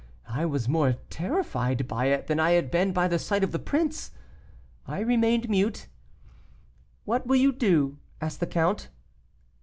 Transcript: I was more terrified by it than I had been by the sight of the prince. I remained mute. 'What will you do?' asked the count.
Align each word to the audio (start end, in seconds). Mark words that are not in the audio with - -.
I 0.29 0.47
was 0.47 0.67
more 0.67 0.93
terrified 1.11 1.87
by 1.87 2.05
it 2.07 2.25
than 2.25 2.39
I 2.39 2.53
had 2.53 2.71
been 2.71 2.91
by 2.91 3.07
the 3.07 3.19
sight 3.19 3.43
of 3.43 3.51
the 3.51 3.59
prince. 3.59 4.09
I 4.87 4.99
remained 5.01 5.47
mute. 5.47 5.85
'What 7.05 7.27
will 7.27 7.35
you 7.35 7.51
do?' 7.51 7.99
asked 8.19 8.39
the 8.39 8.47
count. 8.47 8.89